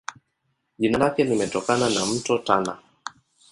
Jina 0.79 0.97
lake 0.97 1.23
limetokana 1.23 1.89
na 1.89 2.05
Mto 2.05 2.37
Tana. 2.37 2.77